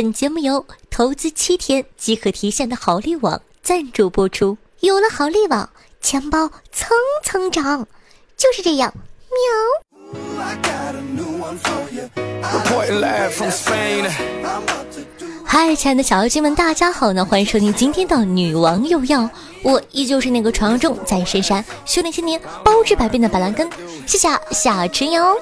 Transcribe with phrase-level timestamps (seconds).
[0.00, 4.56] 本节目由投资七天即可提现的好利网赞助播出。
[4.78, 5.68] 有了好利网，
[6.00, 7.84] 钱包蹭蹭涨，
[8.36, 8.94] 就是这样，
[9.28, 10.16] 喵。
[15.44, 17.24] 嗨，亲爱的小妖精们，大家好呢！
[17.24, 19.28] 欢迎收听今天的女王又要，
[19.64, 23.68] 我依旧是那个传说中在深山修炼千年、包治百病的板蓝根，
[24.06, 25.34] 谢谢夏春瑶。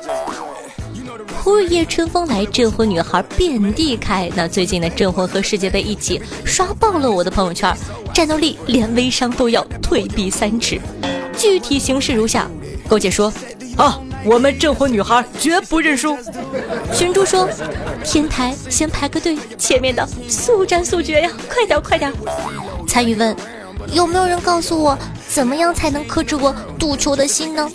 [1.42, 4.30] 忽夜春风来，镇魂女孩遍地开。
[4.34, 7.74] 那最近呢，镇魂和世界杯一起刷爆了我的朋友圈，
[8.12, 10.80] 战斗力连微商都要退避三尺。
[11.36, 12.50] 具体形式如下：
[12.88, 13.32] 勾姐说，
[13.76, 16.18] 啊，我们镇魂女孩绝不认输。
[16.92, 17.48] 寻珠说，
[18.04, 22.12] 天台先排个队，前面的速战速决呀，快点快点。
[22.88, 23.36] 参与问，
[23.92, 24.98] 有没有人告诉我，
[25.28, 27.70] 怎么样才能克制我赌球的心呢？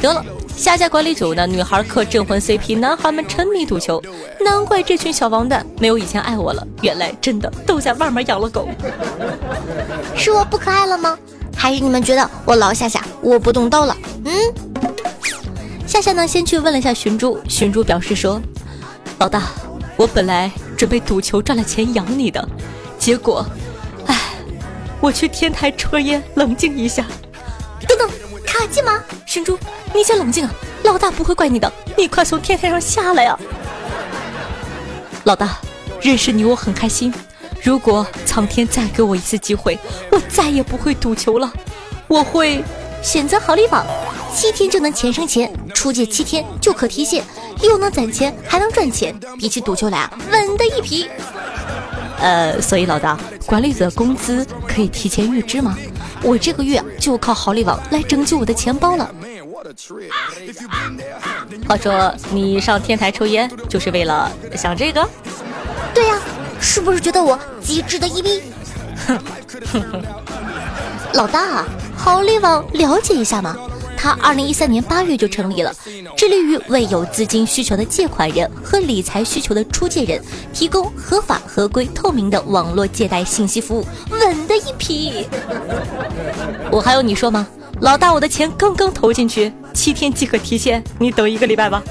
[0.00, 0.24] 得了。
[0.56, 4.02] 下家管理组呢女孩磕镇魂 CP，男孩们沉迷赌球，
[4.40, 6.66] 难怪这群小王蛋没有以前爱我了。
[6.80, 8.68] 原来真的都在外面养了狗。
[10.16, 11.18] 是我不可爱了吗？
[11.56, 13.96] 还是你们觉得我老夏夏我不动刀了？
[14.24, 14.32] 嗯。
[15.86, 18.40] 夏夏呢，先去问了一下寻珠，寻珠表示说
[19.18, 19.42] ：“老大，
[19.96, 22.48] 我本来准备赌球赚了钱养你的，
[22.98, 23.46] 结果，
[24.06, 24.18] 唉，
[25.00, 27.04] 我去天台抽根烟冷静一下。”
[27.86, 28.08] 等等，
[28.46, 29.00] 卡机吗？
[29.26, 29.58] 寻珠。
[29.94, 33.38] 你先冷静啊，老大不会怪你的，你快从天台上下来呀！
[35.22, 35.60] 老大，
[36.00, 37.14] 认识你我很开心。
[37.62, 39.78] 如果苍天再给我一次机会，
[40.10, 41.50] 我再也不会赌球了。
[42.08, 42.64] 我会
[43.04, 43.86] 选择好利网，
[44.34, 47.22] 七天就能钱生钱，出借七天就可提现，
[47.62, 51.08] 又能攒钱还能赚钱，比起赌球来啊，稳的一批。
[52.18, 55.78] 呃，所以老大，管理者的工资可以提前预支吗？
[56.20, 59.08] 我这个月就靠好利网来拯救我的钱包了。
[61.66, 65.08] 话说你上天台抽烟就是为了想这个？
[65.94, 66.18] 对呀，
[66.60, 68.42] 是不是觉得我机智的一逼？
[69.06, 69.18] 哼
[69.72, 70.02] 哼哼！
[71.14, 71.64] 老大，
[71.96, 73.56] 好利网了解一下嘛。
[73.96, 75.72] 他二零一三年八月就成立了，
[76.14, 80.22] 致力于为有资金需求的借款人和理财需求的出借人
[80.52, 85.26] 提供合法、合规、透明的网络借贷信息服务，稳的一批。
[86.70, 87.46] 我还有你说吗？
[87.84, 91.82] 老大，我的钱刚刚投进去，七天即可提现，你等一个礼拜吧。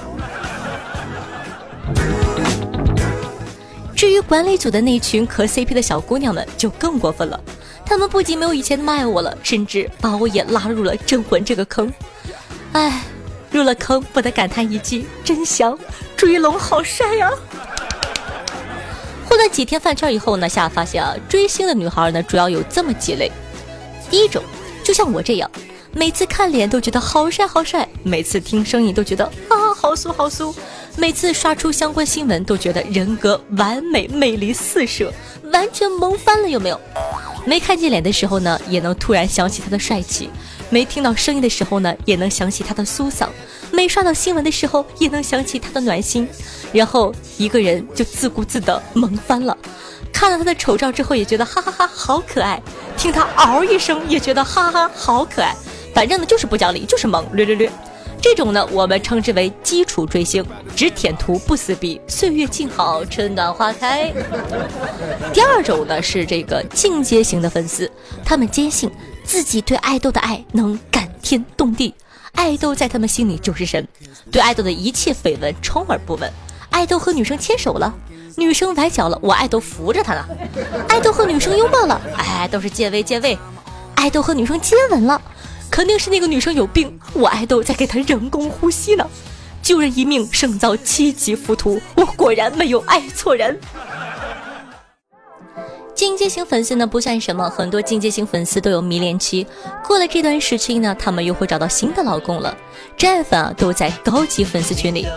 [3.95, 7.39] 至于管理组的那群磕 CP 的小姑娘们，就更过分了。
[7.85, 11.93] 她们不仅没有以前那么爱我了，甚至把我也拉入了镇魂这个坑。
[12.71, 13.03] 唉，
[13.51, 15.77] 入了坑不得感叹一句：真香！
[16.17, 17.29] 追龙好帅呀！
[19.29, 23.31] 混了几天饭圈以后呢，夏发现啊，追星的女孩呢，主要有这么几类。
[24.09, 24.43] 第一种，
[24.83, 25.47] 就像我这样。
[25.95, 30.53] 每次看脸都觉得好帅好帅，每次听声音都觉得啊好酥好酥，
[30.97, 35.13] 每次刷出相关新闻都觉得人格完美，魅力四射，
[35.51, 36.81] 完全萌翻了有没有？
[37.45, 40.27] 没看见脸的时候呢，也能突然想起他的帅气；
[40.71, 43.27] 没听到声音的时候呢，也能想起他的苏嗓；
[43.71, 46.27] 没刷到新闻的时候，也能想起他的暖心。
[46.71, 49.55] 然后一个人就自顾自的萌翻了。
[50.11, 52.57] 看到他的丑照之后，也觉得哈哈哈好可爱；
[52.97, 55.55] 听他嗷一声，也觉得哈哈好可爱。
[55.93, 57.71] 反正呢，就是不讲理，就是猛，略略略。
[58.21, 60.45] 这种呢，我们称之为基础追星，
[60.75, 64.13] 只舔图不撕逼，岁月静好，春暖花开。
[65.33, 67.91] 第二种呢，是这个进阶型的粉丝，
[68.23, 68.89] 他们坚信
[69.25, 71.93] 自己对爱豆的爱能感天动地，
[72.31, 73.85] 爱豆在他们心里就是神，
[74.31, 76.31] 对爱豆的一切绯闻充耳不闻。
[76.69, 77.93] 爱豆和女生牵手了，
[78.37, 80.25] 女生崴脚了，我爱豆扶着她呢。
[80.87, 83.37] 爱豆和女生拥抱了，哎，都是借位借位。
[83.95, 85.21] 爱豆和女生接吻了。
[85.73, 89.09] 肯定是那个女生有病，我爱豆在给她人工呼吸呢。
[89.63, 93.59] 救人一命胜造七级浮屠，我果然没有爱错人。
[95.95, 99.47] 进阶型粉丝呢不算什么，很多进阶型粉丝都有迷恋期，
[99.83, 102.55] 过了这段时期呢，他们又会找到新的老公了。
[102.95, 105.07] 真爱粉啊都在高级粉丝群里，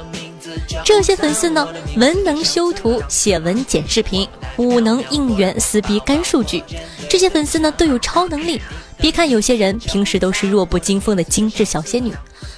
[0.83, 1.69] 这些粉丝呢
[1.99, 6.65] 文能修图、写文、剪视频，武能应援、撕逼、干数据，
[7.11, 8.63] 这些粉丝呢都有超能力。
[8.99, 12.13] 别看有些人平时都是弱不禁风的精致小仙女，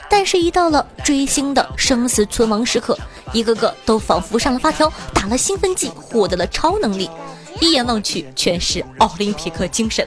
[0.08, 2.96] 但是，一到了追星的生死存亡时刻，
[3.32, 7.10] 一个个都仿佛上了发条，打了兴奋剂，获得了超能力，
[7.60, 10.06] 一眼望去全是奥林匹克精神，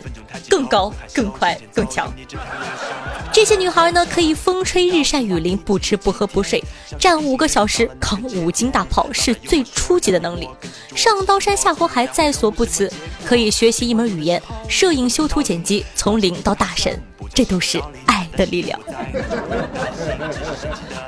[0.50, 2.12] 更高、更快、更强。
[3.34, 6.62] 这些女孩呢，可以风吹日晒雨淋，不吃不喝不睡，
[7.00, 10.50] 站五个小时，扛五斤大炮，是最初级的能力。
[10.96, 12.92] 上刀山下火海在所不辞，
[13.26, 17.02] 可以学习一门语言，摄影、修图、剪辑，从零到大神，
[17.34, 18.80] 这都是爱的力量。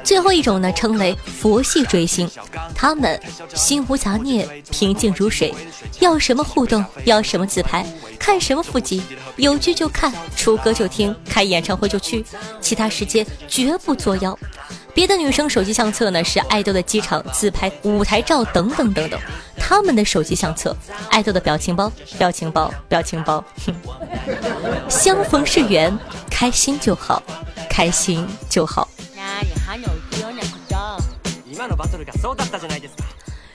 [0.04, 2.30] 最后一种呢，称为佛系追星，
[2.76, 3.20] 他们
[3.56, 5.54] 心无杂念，平静如水，
[6.00, 7.86] 要什么互动，要什么自拍，
[8.20, 9.02] 看什么腹肌，
[9.38, 12.26] 有剧就看，出歌就听，开演唱会就去，
[12.60, 14.38] 其他时间绝不作妖。
[14.94, 19.20] 别的女生手机相册呢是爱豆的机场自拍、舞台照等等等等，
[19.58, 20.76] 他们的手机相册，
[21.10, 23.44] 爱豆的表情包、表情包、表情包。
[23.66, 23.74] 哼，
[24.90, 25.98] 相逢是缘，
[26.30, 27.24] 开心就好，
[27.70, 28.83] 开心就好。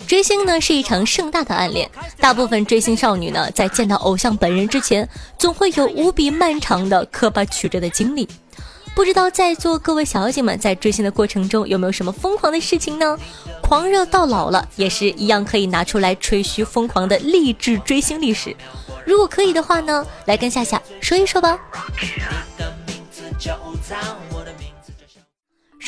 [0.06, 5.06] 追星呢是一场盛大的暗恋，大部分追星少女呢在见到偶像本人之前，
[5.38, 8.26] 总会有无比漫长的磕巴曲折的经历。
[8.94, 13.16] 不知道在座各位小姐们在追星的过程中有没有什么疯狂的事情呢？
[13.62, 18.56] 狂热到老了也是一样可以拿出来吹嘘疯狂的励志追星历史。
[19.04, 21.58] 如果可以的话呢，来跟夏夏说一说吧。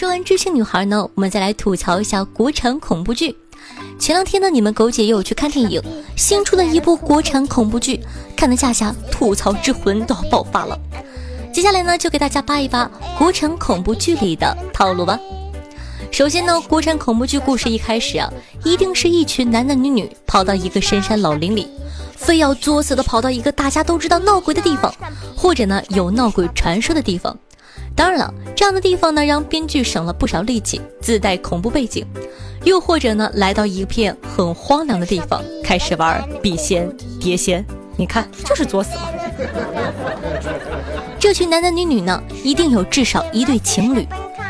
[0.01, 3.37] 说完知性女孩呢，我们再来吐槽一下国产恐怖剧。
[3.99, 5.79] 前两天呢，你们狗姐也有去看电影，
[6.17, 8.01] 新出的一部国产恐怖剧，
[8.35, 10.81] 看得夏夏吐槽之魂都要爆发了。
[11.53, 15.21] 接下来呢，就给大家扒一扒国产恐怖剧里的套路吧。
[16.11, 18.33] 首先呢，国产恐怖剧故事一开始啊，
[18.65, 21.69] 一定是一群男男女女跑到一个深山老林里，
[22.17, 24.91] 非要作死的跑到一个大家都知道闹鬼的地方，
[25.37, 27.39] 或者呢有闹鬼传说的地方。
[27.95, 32.05] 当然了，这样的地方呢，让编剧省了不少力气，自带恐怖背景。
[32.65, 37.65] 又或者呢，来到一片很荒凉的地方，开始玩笔仙、碟仙。
[37.97, 39.03] 你看，就是作死嘛。
[41.19, 44.07] 这群男男女女呢，一定有至少一对情侣，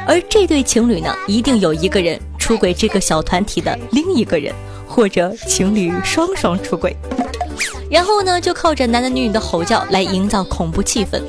[0.06, 4.54] 而这对情侣呢，一定有一个人出轨这个小团体的另一个人，
[4.86, 6.96] 或者情侣双双出轨，
[7.90, 11.20] 然后呢，就靠着男男女女的吼叫来营造恐怖气氛，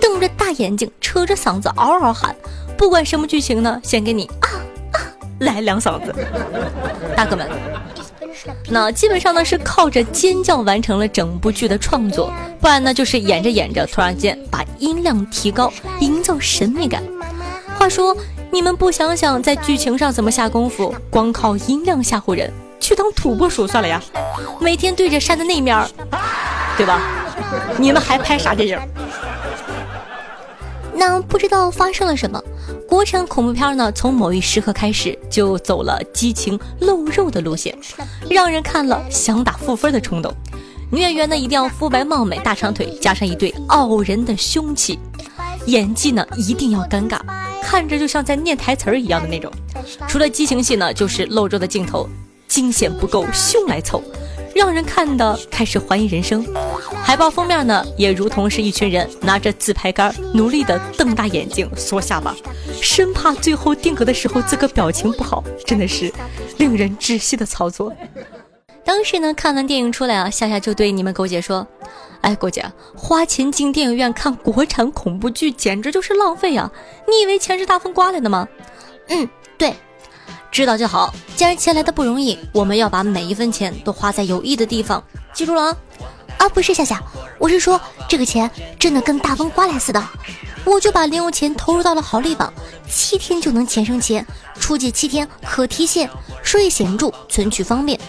[0.00, 2.32] 瞪着大眼睛，扯着嗓子嗷嗷喊，
[2.78, 4.46] 不管什么剧情呢，先给你啊
[4.92, 5.02] 啊
[5.40, 6.14] 来两嗓子，
[7.16, 7.48] 大哥们。
[8.70, 17.02] 那基本上呢是靠着尖叫完成了整部剧的创作，不然呢就是演着演着突然间把音量提高，营造神秘感。
[17.76, 18.16] 话说
[18.52, 24.00] 你们不想想在剧情上怎么下功夫，光靠音量吓唬人，去当土拨鼠算了呀！
[24.60, 25.88] 每天对着山的那面儿，
[26.76, 27.00] 对吧？
[27.78, 28.78] 你们还拍啥电影？
[30.98, 32.42] 那不知道发生了什么，
[32.88, 37.76] 国产恐怖片呢，从某一时刻开始就走了激情露肉的路线，
[38.30, 40.32] 让人看了想打负分的冲动。
[40.90, 44.98] 女演员呢一定要肤白貌美、大长腿，加上一对傲人的凶器，
[45.66, 47.20] 演技呢一定要尴尬，
[47.62, 49.52] 看着就像在念台词儿一样的那种。
[50.08, 52.08] 除了激情戏呢，就是露肉的镜头，
[52.48, 54.02] 惊险不够，凶来凑。
[54.56, 56.42] 让人看的开始怀疑人生，
[57.04, 62.34] 海报封面呢也如同是一群人拿着自拍杆，努力的瞪大眼睛、缩下巴，
[62.80, 66.10] 生怕最后定格的时候自个表情不好，真的是
[66.56, 67.92] 令人窒息的操作。
[68.82, 71.66] 当时呢看完电影出来啊，夏夏就对你们狗姐说
[72.22, 72.64] ：“哎，狗姐，
[72.96, 76.72] 花钱进电影院看国产恐怖剧简直就是浪费啊！
[77.06, 78.48] 你以为钱是大风刮来的吗？”
[79.08, 79.74] 嗯，对。
[80.56, 81.14] 知道就好。
[81.36, 85.04] 既然钱来的不容易，我们要把每一分钱都花在有益的地方。
[85.34, 85.76] 记住了啊！
[86.38, 86.98] 啊，不是夏夏，
[87.38, 90.02] 我是说这个钱真的跟大风刮来似的。
[90.64, 92.50] 我就把零用钱投入到了好利宝，
[92.88, 94.26] 七天就能钱生钱，
[94.58, 96.08] 出借七天可提现，
[96.42, 98.00] 收益显著，存取方便。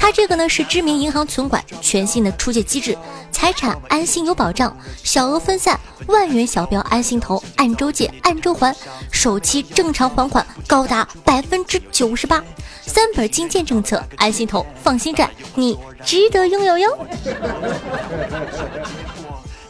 [0.00, 2.96] 它这个呢是知名银行存管全新的出借机制，
[3.30, 8.74] 财产安心有保障，小额分散，万元小标安心投，按周借按周还，
[9.12, 12.42] 首期正常还款高达百分之九十八，
[12.80, 17.06] 三本金建政策，安心投放心赚，你值得拥有哟。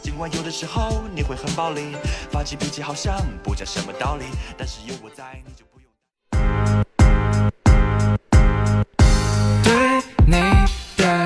[0.01, 1.95] 尽管有的时候你会很暴力，
[2.31, 4.25] 发起脾气好像不讲什么道理，
[4.57, 5.70] 但是有我在你就。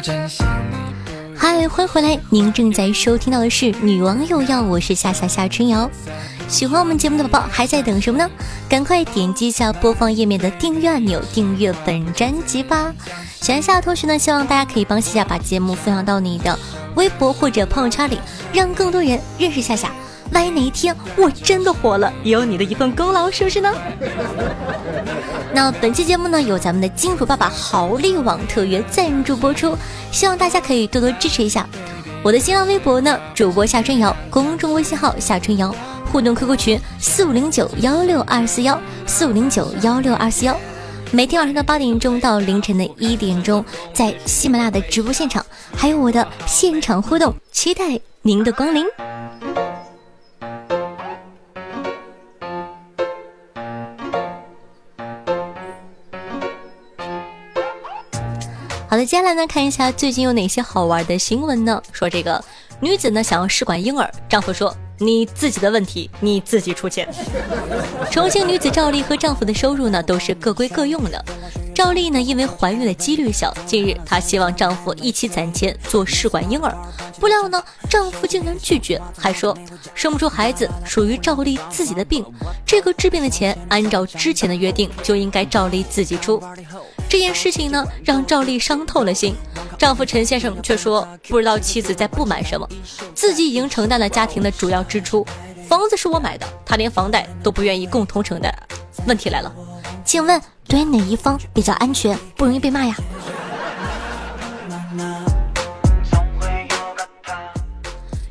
[0.06, 0.18] 嗨，
[1.36, 2.20] 欢迎回来！
[2.30, 5.90] 您正在收听到的是《女王又要》，我是夏夏夏春瑶。
[6.48, 8.30] 喜欢我们节目的宝宝还在等什么呢？
[8.70, 12.94] 赶快点击一下播放页面的订阅按钮，订阅本专辑吧！
[13.42, 16.58] 喜欢夏夏同学呢，希望大家可以帮夏夏把节目分享到你的
[16.96, 18.20] 微博或者朋友圈里，
[18.54, 19.92] 让更多人认识夏夏。
[20.32, 23.74] 万一哪一天我真的火了，也有你的一份功劳，是不是呢？
[25.54, 29.78] 那本期节目呢，由咱们的金主爸爸豪利网特约赞助播出，
[30.12, 31.68] 希望大家可以多多支持一下。
[32.24, 35.74] 我的新浪微博呢，主播夏春瑶，公众微信号夏春瑶，
[36.12, 40.58] 互动 QQ 群四五零九幺六二四幺四五零九幺六二四幺。
[41.12, 43.64] 每天晚上的八点钟到凌晨的一点钟，
[43.94, 45.46] 在喜马拉雅的直播现场，
[45.78, 48.86] 还有我的现场互动，期待您的光临。
[58.96, 61.84] 好的，接下来呢，看一下最近有哪些好玩的新闻呢？
[61.92, 62.42] 说这个
[62.80, 67.06] 女子呢想要试管婴儿，丈夫说你自己的问题，你自己出钱。
[68.10, 71.22] 重庆女子赵丽和丈夫的收入呢都是各归各用的。
[71.76, 76.74] 赵丽呢因为怀孕的几率小，近日她希望丈夫一起攒钱做试管婴儿，
[77.20, 79.58] 不料呢丈夫竟然拒绝，还说
[79.94, 82.26] 生不出孩子属于赵丽自己的病，
[82.66, 86.42] 这个治病的钱按照之前的约定就应该赵丽自己出。
[87.08, 89.36] 这件事情呢，让赵丽伤透了心。
[89.78, 92.68] 丈夫陈先生却说，不知道妻子在不满什么，
[93.14, 95.26] 自己已经承担了家庭的主要支出，
[95.68, 98.54] 房子是我买的，他连房贷都不愿意共同承担。
[99.06, 99.54] 问题来了，
[100.04, 102.96] 请问对哪一方比较安全，不容易被骂呀？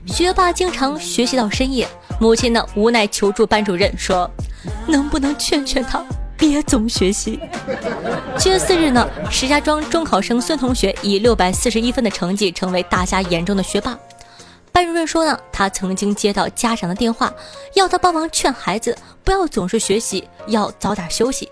[0.07, 1.87] 学霸经常学习到深夜，
[2.21, 4.31] 母亲呢无奈求助班主任说，
[4.87, 6.05] 能不能劝劝他？
[6.47, 7.41] 别总学习。
[8.39, 13.99] 七月四日呢，石家庄中考生孙同学以六百四十一分的成绩成为大家眼中的学霸。
[14.71, 17.33] 班主任说呢，他曾经接到家长的电话，
[17.75, 21.49] 要他帮忙劝孩子不要总是学习，要早点休息。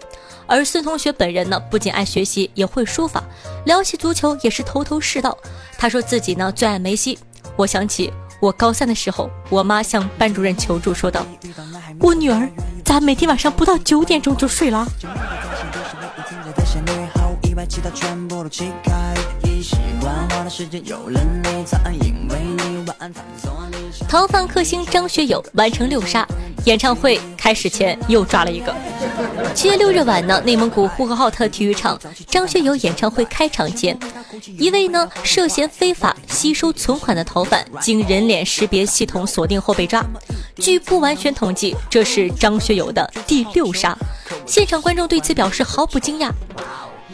[0.46, 3.24] 而孙同学本人呢，不仅爱学习，也会书法，
[3.64, 5.36] 聊起足球也是头头是道。
[5.78, 7.18] 他说自己呢最爱梅西。
[7.56, 11.24] 我想起我高三的时候，我妈向班主任求助，说道
[11.98, 12.46] ：“我女儿。”
[12.92, 14.86] 咋每天晚上不到九点钟就睡了？
[24.08, 26.26] 逃犯克星张学友完成六杀，
[26.64, 28.74] 演唱会开始前又抓了一个。
[29.54, 33.96] 七月六日晚呢，内蒙古呼和浩特体育场张学友演唱会开场前，
[34.58, 40.04] 一位呢涉嫌非法吸收存款的逃犯，经人脸识别系统锁定后被抓。
[40.56, 43.96] 据不完全统计，这是张学友的第六杀。
[44.46, 46.30] 现场观众对此表示毫不惊讶。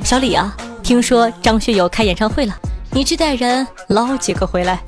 [0.04, 2.57] 小李啊，听说张学友开演唱会了，
[2.90, 4.83] 你去带人捞几个回来。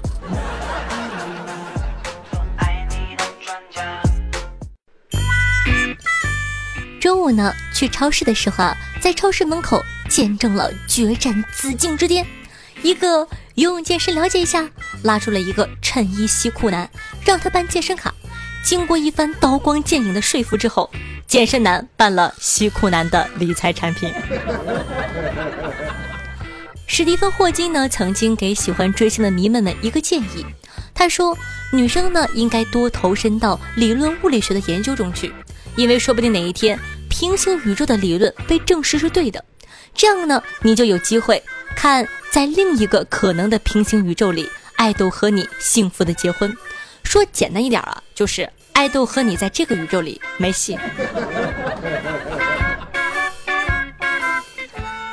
[7.01, 12.27] 中午呢，去超市的时候啊，在超市门口见证了决战紫禁之巅。
[12.83, 14.69] 一个游泳健身了解一下，
[15.03, 16.89] 拉出了一个衬衣西裤男，
[17.25, 18.13] 让他办健身卡。
[18.63, 20.91] 经过一番刀光剑影的说服之后，
[21.27, 24.13] 健身男办了西裤男的理财产品。
[26.93, 30.45] 史蒂芬霍金呢，曾经给喜欢追星的迷们们一个建议，
[30.93, 31.39] 他说
[31.73, 35.33] ：“女生呢，应该多投身到理论物理学的研究中去，
[35.77, 36.77] 因为说不定哪一天
[37.09, 39.45] 平行宇宙的理论被证实是对的，
[39.95, 41.41] 这样呢，你就有机会
[41.77, 46.53] 看在另一个可能的平行宇宙里，爱豆和你幸福的结婚。
[47.05, 50.79] 说简单一点啊，就是。”爱豆和你在这个宇宙里没戏。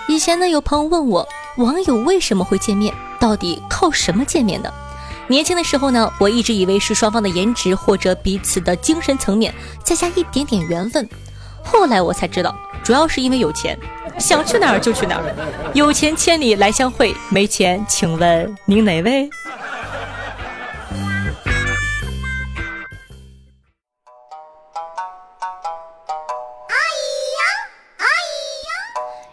[0.07, 1.27] 以前呢，有朋友问我，
[1.57, 2.93] 网友为什么会见面？
[3.19, 4.71] 到底靠什么见面的？
[5.27, 11.09] 年轻的时候呢，我一直以为是双方的颜值或者彼此的精神层面，再加一点点缘分。
[11.63, 13.77] 后来我才知道，主要是因为有钱，
[14.19, 15.71] 想去哪儿就去哪儿。
[15.73, 19.27] 有钱千里来相会，没钱，请问您哪位？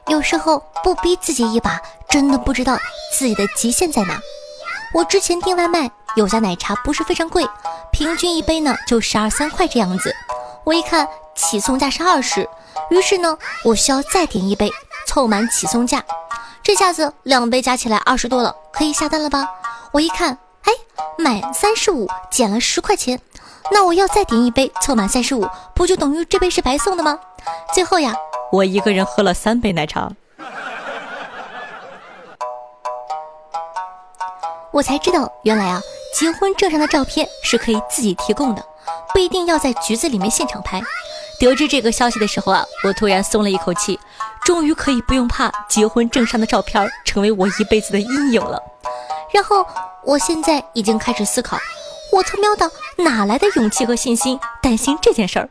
[0.09, 1.81] 有时候不逼自己一把，
[2.15, 2.79] 真的不知道
[3.13, 4.21] 自己的极限在哪。
[4.93, 7.45] 我之前订外卖，有家奶茶不是非常贵，
[7.91, 10.15] 平均一杯呢就十二三块这样子。
[10.63, 12.49] 我一看起送价是二十，
[12.89, 14.71] 于是呢我需要再点一杯，
[15.09, 16.05] 凑满起送价。
[16.63, 19.49] 这下子两杯加起来二十多了，可以下单了吧？
[19.91, 20.73] 我一看，哎，
[21.19, 23.21] 满三十五减了十块钱，
[23.73, 25.45] 那我要再点一杯，凑满三十五，
[25.75, 27.19] 不就等于这杯是白送的吗？
[27.75, 28.15] 最后呀。
[28.53, 30.13] 我一个人喝了三杯奶茶，
[34.75, 35.81] 我才知道原来啊，
[36.13, 38.67] 结婚证上的照片是可以自己提供的，
[39.13, 40.83] 不一定要在局子里面现场拍。
[41.39, 44.01] 得知这个消息的时候啊，我突然松了一口气，
[44.45, 48.61] 终于可以不用怕结婚证上的照片成为我一辈子的阴影了。
[49.33, 49.65] 然后
[50.03, 51.57] 我现在已经开始思考，
[52.11, 55.49] 我他喵的哪来的勇气和信心担心这件事儿？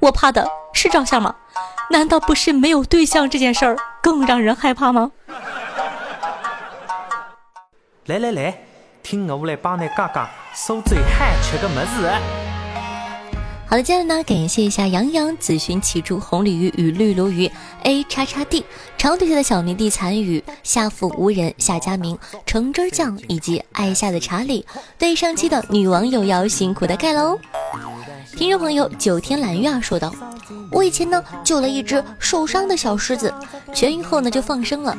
[0.00, 1.34] 我怕的是照相吗？
[1.88, 5.12] 难道不是没有对象这件事儿更让人害怕吗？
[8.06, 8.65] 来来来，
[9.06, 12.45] 听我来帮你讲讲苏州好吃的么子。
[13.68, 17.50] 好的，接下来呢，感谢一下杨洋、紫寻、奇珠、红鲤鱼与绿鲈鱼、
[17.82, 18.64] A 叉叉 D
[18.96, 24.64] 长腿下的小迷弟残雨、下腹无人、夏佳明、橙汁酱以及爱夏的查理
[24.96, 27.36] 对上期的女网友要辛苦的盖楼。
[28.36, 30.14] 听众朋友九天揽月啊说道。
[30.70, 33.34] 我以前呢救了一只受伤的小狮子，
[33.74, 34.96] 痊愈后呢就放生了。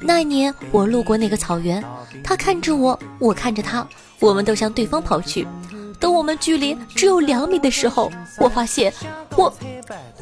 [0.00, 1.82] 那一年我路过那个草原，
[2.22, 3.86] 他看着我，我看着他，
[4.20, 5.46] 我们都向对方跑去。
[5.98, 8.92] 等我们距离只有两米的时候，我发现
[9.36, 9.52] 我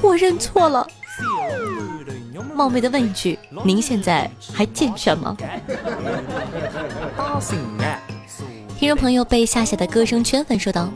[0.00, 0.86] 我认错了。
[2.54, 5.36] 冒昧的问一句，您现在还健全吗？
[8.78, 10.92] 听众朋友被夏夏的歌声圈粉，说道：“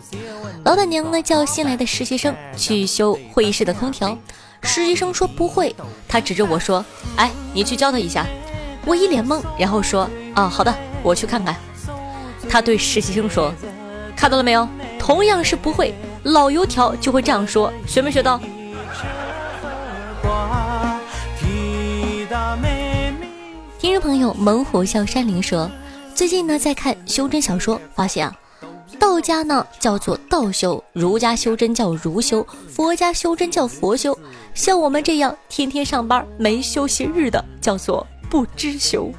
[0.65, 4.19] 老板娘呢叫新来的实习生去修会议室的空调，
[4.63, 5.75] 实习生说不会，
[6.09, 6.85] 他指着我说
[7.17, 8.27] ：‘哎，你去教他一下。’
[8.85, 11.57] 我一脸懵，然后说：‘啊，好的，我去看看。’
[12.51, 13.55] 他对实习生说
[14.17, 14.67] ：‘看到了没有？
[14.99, 15.95] 同样是不会，
[16.25, 18.41] 老油条就会这样说，学没学到？’
[23.79, 25.71] 听众朋友猛虎笑山林说。”
[26.17, 28.35] 最近呢，在看修真小说，发现啊，
[28.99, 34.19] 道家呢叫做道修，儒家修真叫儒修，佛家修真叫佛修，
[34.55, 39.13] 像我们这样天天上班没休息日的，叫做不知修。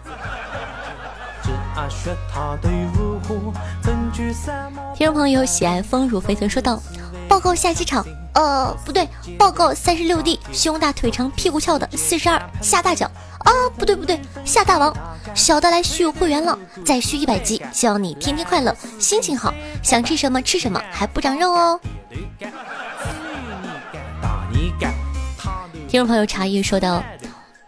[4.18, 6.82] 听众朋友喜爱丰乳肥臀说道
[7.30, 9.08] ：“报告下机场，呃，不对，
[9.38, 13.06] 报告三十六 D，胸大腿长屁股翘的四十二下大脚
[13.42, 14.92] 啊，不对不对，下大王。”
[15.36, 21.80] 小的来续会员了，再续一百集，希望你天天快乐，心情好，想吃什么吃什么，还不长肉哦。
[25.88, 27.04] 听众朋友茶叶说道：“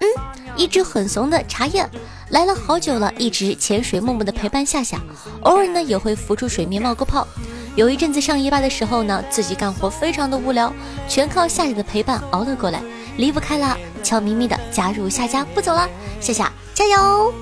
[0.01, 0.08] 嗯，
[0.56, 1.88] 一只很怂的茶叶
[2.30, 5.02] 来了好久了，一直潜水默默的陪伴夏夏，
[5.42, 7.28] 偶尔呢也会浮出水面冒个泡。
[7.76, 10.72] 有一阵子上夜班的时候呢，自己干活非常的无聊，
[11.08, 12.82] 全靠夏夏的陪伴熬了过来，
[13.18, 17.34] 离不开了，悄咪咪的加入夏家不走了，夏夏加油！”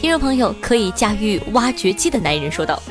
[0.00, 2.82] 听众朋友可以驾驭挖掘机的男人说道：“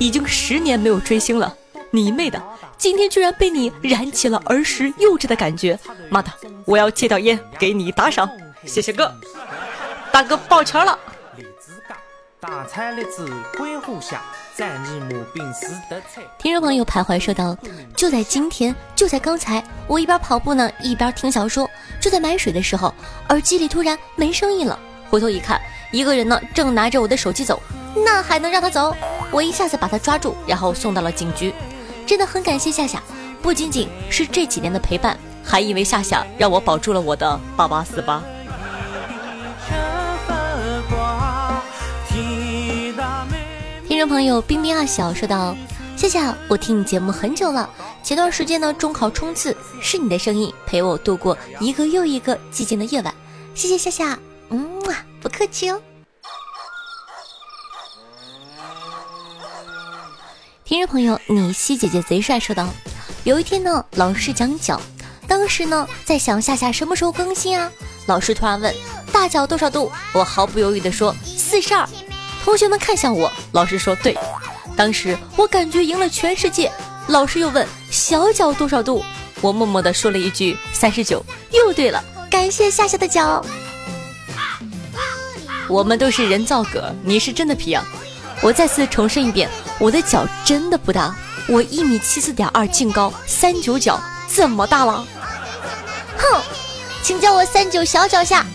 [0.00, 1.54] 已经十年没有追星了，
[1.92, 2.42] 你妹的！
[2.80, 6.32] 今天居然被你燃起了儿时幼稚的感觉，妈的！
[6.64, 8.26] 我要戒掉烟，给你打赏，
[8.64, 9.14] 谢谢哥，
[10.10, 10.98] 大哥抱拳了。”
[12.40, 14.18] 大彩栗子桂花香，
[14.54, 16.22] 在日暮病死的菜。
[16.38, 17.54] 听众朋友徘徊说道
[17.94, 21.68] ：“就在今天，就在刚才，我一边跑步呢，一边听小说。
[22.00, 22.94] 就在买水的时候，
[23.28, 24.78] 耳机里突然没声音了。
[25.10, 25.60] 回头一看，
[25.92, 27.60] 一个人呢正拿着我的手机走，
[27.94, 28.96] 那还能让他走？
[29.30, 31.52] 我一下子把他抓住，然后送到了警局。
[32.10, 33.00] 真的很感谢夏夏，
[33.40, 38.18] 不仅仅是这几年的陪伴，还因为夏夏让我保住了我的八八四八。”
[43.86, 45.54] 听众朋友冰冰二小说道
[45.96, 47.70] ：“夏夏，我听你节目很久了。
[48.02, 53.14] 前段时间呢，中考冲刺是你的声音陪我度过一个又一个寂静的夜晚。
[53.54, 54.18] 谢谢夏夏，
[54.48, 55.80] 嗯啊，不客气哦。”
[60.70, 62.68] 听众朋友你西姐姐贼帅说道
[63.26, 64.80] ：“有一天呢，老师讲脚，
[65.26, 67.68] 当时呢在想夏夏什么时候更新啊？
[68.06, 68.72] 老师突然问
[69.12, 69.90] 大脚多少度？
[70.12, 71.84] 我毫不犹豫的说四十二。”
[72.44, 74.16] 同学们看向我，老师说对。
[74.76, 76.70] 当时我感觉赢了全世界。
[77.08, 79.04] 老师又问小脚多少度，
[79.40, 82.00] 我默默的说了一句三十九，又对了。
[82.30, 83.44] 感谢夏夏的脚。
[85.68, 87.84] 我们都是人造革，你是真的皮啊！
[88.42, 89.48] 我再次重申一遍，
[89.78, 91.14] 我的脚真的不大，
[91.46, 95.06] 我一米七四点二，净高三九脚，怎么大了？
[96.16, 96.42] 哼，
[97.02, 98.46] 请叫我三九小脚下。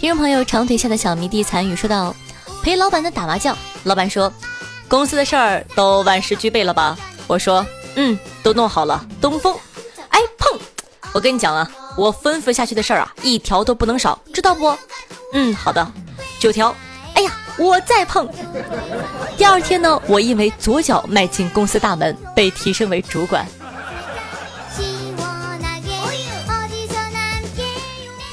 [0.00, 2.14] 听众朋友长腿下的小迷弟残雨说道
[2.62, 4.32] ：“陪老板的打麻将，老板说
[4.88, 6.96] 公司的事儿都万事俱备了吧？
[7.26, 9.04] 我说嗯，都弄好了。
[9.20, 9.54] 东风，
[10.08, 10.58] 哎碰！
[11.12, 14.74] 我跟你讲啊，我吩咐下去的事儿啊，一条都不能少，知道不？
[15.32, 15.86] 嗯，好的。
[16.38, 16.74] 九条，
[17.14, 18.28] 哎呀，我再碰。
[19.36, 23.46] 第二天呢，我因为左脚迈进公司大门，被提升为主管。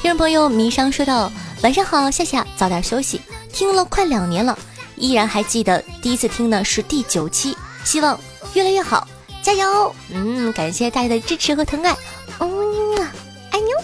[0.02, 1.30] 听众朋友迷商说道。
[1.62, 3.22] 晚上好，夏夏，早点休息。
[3.50, 4.58] 听了快两年了，
[4.96, 8.20] 依然还记得第一次听的是第九期，希望
[8.52, 9.08] 越来越好，
[9.42, 9.94] 加油！
[10.10, 11.96] 嗯，感谢大家的支持和疼爱，
[12.38, 13.10] 嗯啊，
[13.50, 13.80] 爱你哦。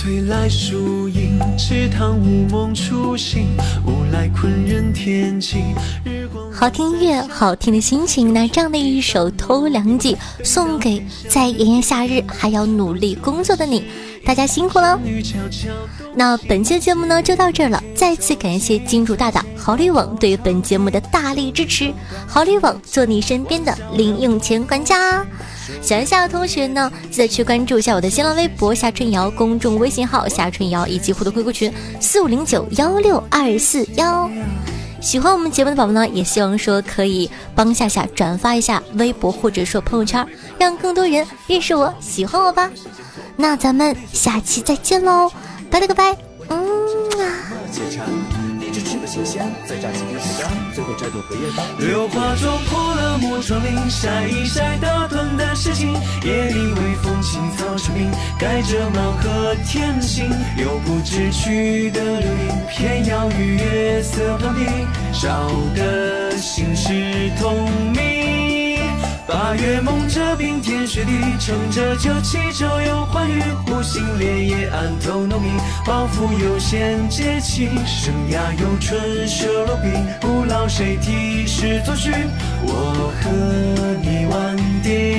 [0.00, 3.48] 催来树影，池塘无梦初醒，
[3.84, 5.74] 无来困人天晴。
[6.50, 8.32] 好听音乐，好听的心情。
[8.32, 13.84] 那这样的一首《偷凉记》，送给在炎炎夏日还要努力工作的你，
[14.24, 14.98] 大家辛苦了。
[16.14, 21.92] 那本期的节目呢就到这儿了，再次感谢金主大大好利网对本节目的大力支持。
[22.26, 25.26] 好利网做你身边的零用钱管家。
[25.82, 34.30] 喜欢夏的同学呢，记得去关注一下我的新浪微博夏春瑶，公众微信号夏春瑶，以及互动 QQ 群四五零九幺六二四幺。
[35.00, 40.26] 喜欢我们节目的宝宝呢，也希望说可以帮夏夏转发一下微博或者说朋友圈，
[40.58, 42.70] 让更多人认识我，喜欢我吧。
[43.36, 45.32] 那咱们下期再见喽，
[45.70, 46.14] 拜了个拜，
[46.48, 46.58] 嗯
[47.18, 48.39] 啊。
[48.84, 51.66] 新鲜，再炸几片胡椒，最后摘朵荷叶蛋。
[51.78, 55.92] 榴花撞破了木窗棂，晒一晒打盹的诗情。
[56.24, 60.30] 夜里微风轻草成名，盖着满河天星。
[60.56, 64.64] 有不知趣的流萤，偏要与月色攀比，
[65.12, 68.19] 烧得心事通明。
[69.30, 75.52] 八月梦着冰天雪地，乘着酒气周游寰宇，湖心莲叶暗透浓荫，
[75.86, 79.88] 抱负悠闲节气，生涯有春蛇落笔，
[80.20, 82.10] 不劳谁题诗作序，
[82.62, 83.30] 我和
[84.02, 85.09] 你玩蝶。